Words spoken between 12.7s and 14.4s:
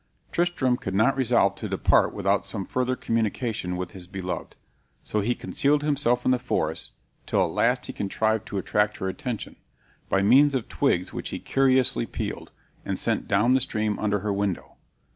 and sent down the stream under her